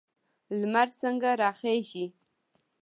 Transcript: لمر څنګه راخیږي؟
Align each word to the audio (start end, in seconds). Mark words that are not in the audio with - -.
لمر 0.59 0.87
څنګه 0.99 1.29
راخیږي؟ 1.41 2.05